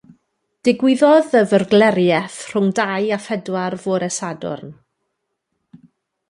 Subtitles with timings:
[0.67, 4.75] Digwyddodd y fyrgleriaeth rhwng dau a phedwar fore Sadwrn.